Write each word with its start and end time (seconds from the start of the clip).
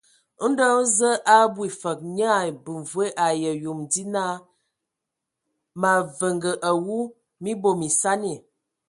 Ndo 0.49 0.65
hm 0.73 0.83
Zǝe 0.95 1.09
a 1.33 1.35
abwi 1.45 1.67
fǝg, 1.81 1.99
nye 2.15 2.25
ai 2.39 2.51
bemvoe 2.63 3.07
ai 3.25 3.41
ayom 3.51 3.79
die 3.91 4.05
naa: 4.13 4.35
Mǝ 5.79 5.87
avenge 5.99 6.51
awu, 6.69 6.97
mii 7.41 7.59
bom 7.61 7.79
esani. 7.87 8.33